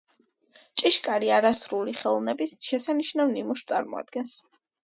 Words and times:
ჭიშკარი 0.81 1.29
ასურული 1.35 1.95
ხელოვნების 1.99 2.57
შესანიშნავ 2.71 3.35
ნიმუშს 3.37 3.69
წარმოადგენს. 3.75 4.39